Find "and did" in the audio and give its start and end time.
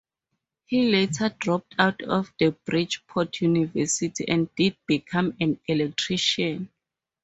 4.27-4.75